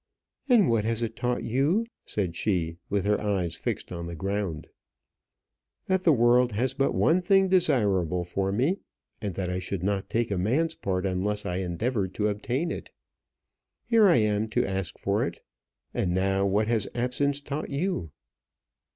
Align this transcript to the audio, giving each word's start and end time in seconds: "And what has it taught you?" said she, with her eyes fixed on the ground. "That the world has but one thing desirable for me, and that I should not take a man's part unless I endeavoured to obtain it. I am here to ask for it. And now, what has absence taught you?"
"And 0.49 0.67
what 0.67 0.83
has 0.83 1.03
it 1.03 1.15
taught 1.15 1.43
you?" 1.43 1.85
said 2.07 2.35
she, 2.35 2.77
with 2.89 3.05
her 3.05 3.21
eyes 3.21 3.55
fixed 3.55 3.91
on 3.91 4.07
the 4.07 4.15
ground. 4.15 4.65
"That 5.85 6.05
the 6.05 6.11
world 6.11 6.53
has 6.53 6.73
but 6.73 6.95
one 6.95 7.21
thing 7.21 7.49
desirable 7.49 8.23
for 8.23 8.51
me, 8.51 8.79
and 9.21 9.35
that 9.35 9.51
I 9.51 9.59
should 9.59 9.83
not 9.83 10.09
take 10.09 10.31
a 10.31 10.39
man's 10.39 10.73
part 10.73 11.05
unless 11.05 11.45
I 11.45 11.57
endeavoured 11.57 12.15
to 12.15 12.29
obtain 12.29 12.71
it. 12.71 12.89
I 13.91 14.15
am 14.15 14.41
here 14.41 14.47
to 14.47 14.65
ask 14.65 14.97
for 14.97 15.23
it. 15.23 15.43
And 15.93 16.15
now, 16.15 16.47
what 16.47 16.67
has 16.67 16.87
absence 16.95 17.39
taught 17.39 17.69
you?" 17.69 18.09